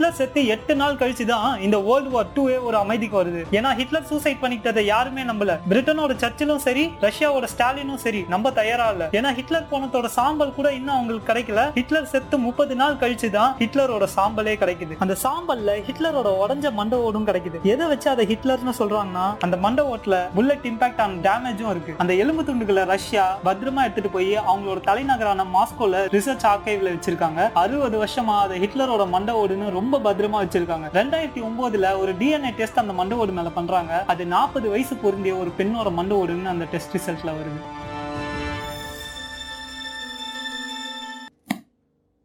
ஹிட்லர் 0.06 0.20
செத்து 0.24 0.42
எட்டு 0.54 0.74
நாள் 0.80 0.98
கழிச்சு 0.98 1.26
தான் 1.30 1.62
இந்த 1.66 1.78
வேர்ல்டு 1.86 2.10
வார் 2.16 2.28
டூவே 2.34 2.58
ஒரு 2.68 2.76
அமைதிக்கு 2.82 3.16
வருது. 3.20 3.40
ஏன்னா 3.58 3.70
ஹிட்லர் 3.80 4.06
சூசைட் 4.10 4.40
பண்ணிக்கிட்டதை 4.42 4.82
யாருமே 4.90 5.24
நம்பல. 5.30 5.54
பிரிட்டனோட 5.70 6.12
சர்ச்சிலும் 6.24 6.62
சரி 6.66 6.84
ரஷ்யாவோட 7.06 7.46
ஸ்டாலினும் 7.54 8.02
சரி 8.04 8.22
நம்ம 8.34 8.52
தயாரா 8.60 8.88
இல்ல. 8.94 9.06
ஏன்னா 9.20 9.30
ஹிட்லர் 9.38 9.66
போனத்தோட 9.72 10.10
சாம்பல் 10.18 10.54
கூட 10.58 10.68
இன்னும் 10.80 10.96
அவங்களுக்கு 10.98 11.30
கிடைக்கல. 11.32 11.64
ஹிட்லர் 11.78 12.10
செத்து 12.12 12.40
முப்பது 12.46 12.76
நாள் 12.82 13.00
கழிச்சு 13.04 13.30
தான் 13.38 13.56
ஹிட்லரோட 13.62 14.08
சாம்பலே 14.18 14.54
கிடைக்குது. 14.64 14.98
அந்த 15.06 15.16
சாம்பல்ல 15.24 15.78
ஹிட்லரோட 15.88 16.32
உடஞ்ச 16.44 16.74
மண்ட 16.82 17.00
ஓடும் 17.08 17.28
கிடைக்குது. 17.30 17.64
எதை 17.74 17.88
வச்சு 17.94 18.10
அதை 18.14 18.26
ஹிட்லர்னு 18.34 18.76
சொல்றாங்கன்னா 18.82 19.26
அந்த 19.48 19.60
மண்ட 19.66 19.88
ஓட்டுல 19.94 20.20
புல்லட் 20.38 20.70
இம்பாக்ட் 20.72 21.02
ஆன 21.08 21.20
டேமேஜும் 21.30 21.72
இருக்கு. 21.76 21.98
அந்த 22.06 22.14
எலும்பு 22.26 22.46
துண்டுகளை 22.52 22.86
ரஷ்யா 22.94 23.26
பத்திரமா 23.50 23.88
எடுத்துட்டு 23.88 24.14
போய் 24.20 24.32
அவங்களோட 24.52 24.86
தலைநகரான 24.92 25.48
மாஸ்கோல 25.58 26.06
ரிசர்ச் 26.18 26.48
ஆர்கைவ்ல 26.54 26.96
வச்சிருக்காங்க. 26.96 27.50
அறுபது 27.66 27.98
வருஷமா 28.06 28.38
அதை 28.46 28.62
ஹிட்லரோட 28.66 29.04
மண்ட 29.18 29.32
ஓடுன்னு 29.42 29.76
ரொம்ப 29.80 29.94
பத்திரமா 30.04 30.40
வச்சிருக்காங்க. 30.44 30.88
ரெண்டாயிரத்தி 31.00 31.42
ஒன்பதுல 31.48 31.98
ஒரு 31.98 32.14
டிஎன்ஏ 32.14 32.56
டெஸ்ட் 32.56 32.80
அந்த 32.80 32.94
மண்டவோடு 33.04 33.32
மேல 33.32 33.50
பண்றாங்க. 33.50 34.04
அது 34.08 34.26
நாற்பது 34.26 34.70
வயசு 34.70 34.96
பொருந்திய 34.96 35.36
ஒரு 35.36 35.52
பெண்ணோட 35.58 35.92
மண்டவோடுன்னு 36.00 36.54
அந்த 36.54 36.66
டெஸ்ட் 36.66 36.96
ரிசல்ட்ல 36.98 37.34
வருது. 37.40 37.62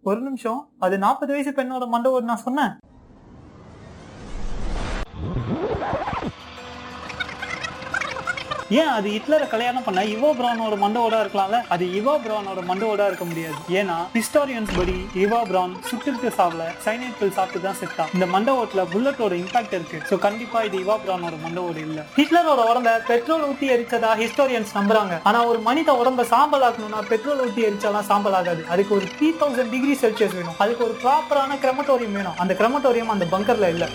ஒரு 0.02 0.20
நிமிஷம். 0.20 0.68
அது 0.78 0.98
நாற்பது 0.98 1.32
வயசு 1.32 1.50
பெண்ணோட 1.50 1.88
மண்டவோடு 1.96 2.30
நான் 2.30 2.46
சொன்னேன். 2.46 2.72
ஏன் 8.78 8.90
அது 8.96 9.08
ஹிட்லரை 9.14 9.46
கல்யாணம் 9.52 9.84
பண்ண? 9.86 10.00
இவோ 10.14 10.28
பிரானோட 10.38 10.74
மண்டவோட 10.82 11.14
இருக்கலாம்ல? 11.22 11.58
அது 11.74 11.84
இவா 12.00 12.12
பிரானோட 12.24 12.60
மண்டவோட 12.68 13.06
இருக்க 13.10 13.24
முடியாது. 13.30 13.56
ஏன்னா 13.78 13.96
ஹிஸ்டாரியன்ஸ் 14.16 14.72
படி 14.76 14.94
இவா 15.22 15.40
பிரான் 15.48 15.72
சுத்திருக்க 15.88 16.30
சாவல 16.36 16.64
சைனைட் 16.84 17.16
பில் 17.20 17.34
சாப்பிட்டு 17.38 17.64
தான் 17.66 17.78
செத்தா. 17.80 18.04
இந்த 18.16 18.26
மண்டவோட்ல 18.34 18.82
புல்லட்டோட 18.92 19.34
இம்பாக்ட் 19.42 19.74
இருக்கு. 19.78 19.98
ஸோ 20.10 20.18
கண்டிப்பா 20.26 20.60
இது 20.68 20.78
இவா 20.84 20.96
பிரானோட 21.06 21.34
மண்ட 21.44 21.58
இல்ல. 21.86 22.04
ஹிட்லரோட 22.18 22.60
உடம்ப 22.70 22.94
பெட்ரோல் 23.10 23.44
ஊத்தி 23.48 23.66
எரிச்சதா 23.76 24.12
ஹிஸ்டாரியன்ஸ் 24.22 24.76
நம்புறாங்க. 24.78 25.16
ஆனா 25.30 25.40
ஒரு 25.50 25.58
மனித 25.68 25.92
உடம்ப 26.02 26.28
சாம்பல் 26.34 26.66
ஆக்கணும்னா 26.68 27.02
பெட்ரோல் 27.12 27.42
ஊத்தி 27.46 27.64
எரிச்சாலாம் 27.70 28.08
சாம்பல் 28.12 28.38
ஆகாது 28.40 28.64
அதுக்கு 28.74 28.94
ஒரு 28.98 29.08
த்ரீ 29.16 29.30
தௌசண்ட் 29.42 29.74
டிகிரி 29.74 29.96
செல்சியஸ் 30.04 30.38
வேணும். 30.38 30.56
அதுக்கு 30.58 30.84
ஒரு 30.88 30.96
ப்ராப்பரான 31.02 31.58
கிரமட்டோரியம் 31.66 32.16
வேணும். 32.20 32.38
அந்த 32.44 32.54
கிரமட்டோரியம் 32.62 33.14
அந்த 33.16 33.26
பங்கர்ல 33.34 33.68
இல்லை. 33.76 33.90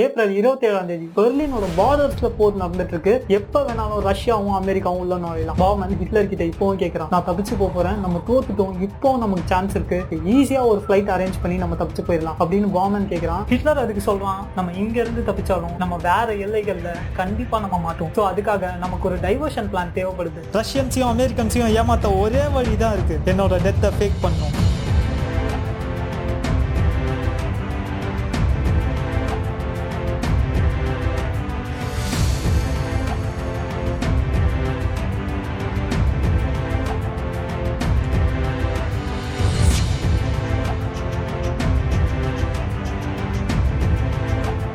ஏப்ரல் 0.00 0.30
இருபத்தி 0.40 0.64
ஏழாம் 0.68 0.86
தேதி 0.90 1.06
பெர்லினோட 1.16 1.66
பார்டர்ஸ்ல 1.78 2.28
போர் 2.36 2.54
நடந்துட்டு 2.60 2.94
இருக்கு 2.94 3.14
எப்ப 3.38 3.62
வேணாலும் 3.66 4.00
ரஷ்யாவும் 4.06 4.54
அமெரிக்காவும் 4.58 5.00
உள்ள 5.02 5.16
நுழையலாம். 5.24 5.58
பாவன் 5.62 5.92
ஹிட்லர் 6.02 6.30
கிட்ட 6.30 6.44
இப்பவும் 6.50 6.78
கேட்கறான் 6.82 7.10
நான் 7.14 7.26
தப்பிச்சு 7.26 7.54
போக 7.58 7.68
போறேன். 7.74 7.98
நம்ம 8.04 8.22
தோத்துட்டோம். 8.28 8.78
இப்போ 8.86 9.10
நமக்கு 9.24 9.44
சான்ஸ் 9.52 9.76
இருக்கு. 9.78 9.98
ஈஸியா 10.36 10.62
ஒரு 10.70 10.80
ஃபிளைட் 10.86 11.12
அரேஞ்ச் 11.16 11.38
பண்ணி 11.42 11.58
நம்ம 11.64 11.76
தப்பிச்சு 11.82 12.06
போயிடலாம் 12.08 12.40
அப்படின்னு 12.44 12.70
பாமன் 12.78 13.06
கேட்கறான் 13.12 13.44
ஹிட்லர் 13.52 13.82
அதுக்கு 13.84 14.04
சொல்றான் 14.08 14.40
நம்ம 14.56 14.72
இங்க 14.84 14.98
இருந்து 15.04 15.26
தப்பிச்சாலும் 15.28 15.76
நம்ம 15.84 16.00
வேற 16.08 16.28
எல்லைகள்ல 16.46 16.96
கண்டிப்பா 17.20 17.62
நம்ம 17.66 17.82
மாட்டோம். 17.86 18.12
ஸோ 18.18 18.24
அதுக்காக 18.32 18.72
நமக்கு 18.86 19.08
ஒரு 19.12 19.18
டைவர்ஷன் 19.28 19.70
பிளான் 19.74 19.96
தேவைப்படுது. 20.00 20.48
ரஷ்யன்ஸையும் 20.60 21.12
அமெரிக்கன்ஸையும் 21.14 21.72
ஏமாத்த 21.82 22.16
ஒரே 22.24 22.44
வழி 22.58 22.76
தான் 22.84 22.96
இருக்கு. 22.98 23.18
என்னோட 23.34 23.62
டெத்தை 23.68 23.92
ஃபேக் 23.98 24.20
பண்ணும் 24.26 24.56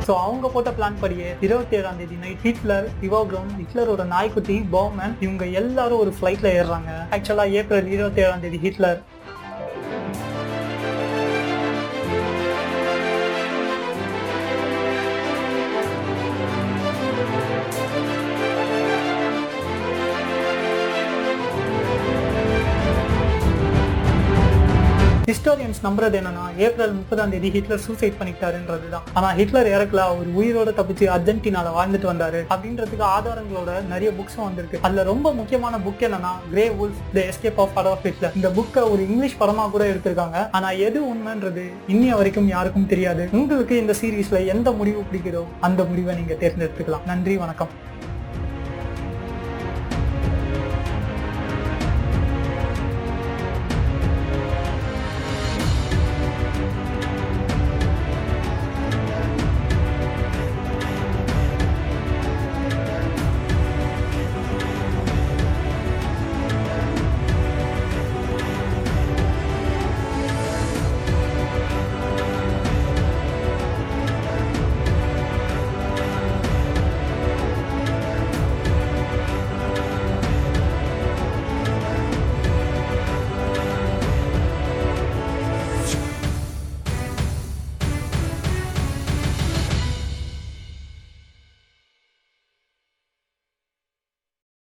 ஸோ 0.08 0.14
அவங்க 0.16 0.48
போட்ட 0.48 0.70
பிளான் 0.70 1.00
படியே 1.00 1.34
இருபத்தி 1.40 1.76
ஏழாம் 1.76 1.96
தேதி 1.96 2.14
நைட் 2.14 2.38
ஹிட்லர் 2.42 2.86
இவோ 3.02 3.18
ஹிட்லரோட 3.58 4.06
நாய்க்குட்டி 4.06 4.64
பாமன் 4.72 5.14
இவங்க 5.20 5.46
எல்லாரும் 5.46 5.98
ஒரு 5.98 6.14
ஃபிளைட்ல 6.20 6.48
ஏறுறாங்க. 6.52 6.90
ஆக்சுவலா 7.10 7.44
ஏப்ரல் 7.50 7.86
இருபத்தி 7.86 8.22
ஏழாம் 8.22 8.40
தேதி 8.40 8.56
ஹிட்லர் 8.56 9.02
ஹிஸ்டோரியன்ஸ் 25.28 25.80
நம்புறது 25.86 26.16
என்னன்னா 26.18 26.44
ஏப்ரல் 26.66 26.92
முப்பதாம் 26.98 27.32
தேதி 27.32 27.48
ஹிட்லர் 27.54 27.82
சூசைட் 27.86 28.14
பண்ணிட்டாருன்றது 28.20 28.86
தான் 28.92 29.02
ஆனா 29.18 29.28
ஹிட்லர் 29.38 29.66
இறக்கல. 29.66 30.02
அவர் 30.10 30.28
உயிரோட 30.40 30.70
தப்பிச்சு 30.78 31.06
அர்ஜென்டினால 31.16 31.72
வாழ்ந்துட்டு 31.78 32.08
வந்தாரு. 32.10 32.40
அப்படின்றதுக்கு 32.54 33.04
ஆதாரங்களோட 33.16 33.72
நிறைய 33.90 34.10
புக்ஸும் 34.18 34.46
வந்திருக்கு. 34.46 34.78
அதுல 34.82 35.02
ரொம்ப 35.02 35.32
முக்கியமான 35.40 35.76
புக் 35.86 36.04
என்னன்னா 36.08 36.32
grey 36.52 36.64
wolf 36.82 37.02
the 37.16 37.24
escape 37.30 37.60
of 37.64 37.76
Adolf 37.82 38.06
Hitler 38.08 38.38
இந்த 38.40 38.50
புக்கை 38.58 38.84
ஒரு 38.92 39.02
இங்கிலீஷ் 39.08 39.36
படமா 39.42 39.66
கூட 39.74 39.84
எடுத்திருக்காங்க. 39.92 40.48
ஆனா 40.50 40.70
எது 40.70 41.02
உண்மைன்றது 41.12 41.66
இன்னைய 41.88 42.14
வரைக்கும் 42.20 42.48
யாருக்கும் 42.54 42.90
தெரியாது. 42.94 43.28
உங்களுக்கு 43.32 43.76
இந்த 43.78 43.94
சீரீஸ்ல 44.00 44.40
எந்த 44.54 44.70
முடிவு 44.80 45.04
பிடிக்குதோ 45.10 45.44
அந்த 45.60 45.84
முடிவை 45.84 46.14
நீங்க 46.14 46.36
தேர்ந்தெடுத்துக்கலாம். 46.44 47.06
நன்றி 47.06 47.36
வணக்கம். 47.36 47.72